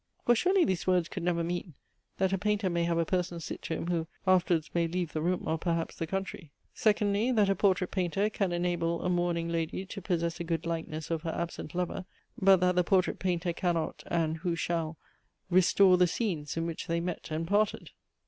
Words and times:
For 0.25 0.33
surely 0.33 0.65
these 0.65 0.87
words 0.87 1.07
could 1.09 1.21
never 1.21 1.43
mean, 1.43 1.75
that 2.17 2.33
a 2.33 2.37
painter 2.39 2.71
may 2.71 2.85
have 2.85 2.97
a 2.97 3.05
person 3.05 3.39
sit 3.39 3.61
to 3.61 3.75
him 3.75 3.85
who 3.85 4.07
afterwards 4.25 4.71
may 4.73 4.87
leave 4.87 5.13
the 5.13 5.21
room 5.21 5.43
or 5.45 5.59
perhaps 5.59 5.95
the 5.95 6.07
country? 6.07 6.49
Secondly, 6.73 7.31
that 7.31 7.51
a 7.51 7.55
portrait 7.55 7.91
painter 7.91 8.27
can 8.31 8.51
enable 8.51 9.03
a 9.03 9.09
mourning 9.09 9.47
lady 9.49 9.85
to 9.85 10.01
possess 10.01 10.39
a 10.39 10.43
good 10.43 10.65
likeness 10.65 11.11
of 11.11 11.21
her 11.21 11.29
absent 11.35 11.75
lover, 11.75 12.05
but 12.35 12.61
that 12.61 12.73
the 12.75 12.83
portrait 12.83 13.19
painter 13.19 13.53
cannot, 13.53 14.01
and 14.07 14.37
who 14.37 14.55
shall 14.55 14.97
"Restore 15.51 15.97
the 15.99 16.07
scenes 16.07 16.57
in 16.57 16.65
which 16.65 16.87
they 16.87 16.99
met 16.99 17.29
and 17.29 17.45
parted?" 17.47 17.91